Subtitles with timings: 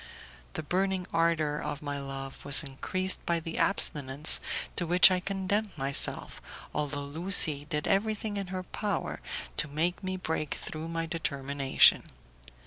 [0.53, 4.41] The burning ardour of my love was increased by the abstinence
[4.75, 6.41] to which I condemned myself,
[6.73, 9.21] although Lucie did everything in her power
[9.57, 12.01] to make me break through my determination.